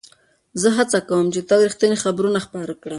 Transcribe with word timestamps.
زه 0.61 0.69
هڅه 0.77 0.99
کوم 1.09 1.25
چې 1.33 1.41
تل 1.49 1.59
رښتیني 1.67 1.97
خبرونه 2.03 2.39
خپاره 2.45 2.73
کړم. 2.81 2.89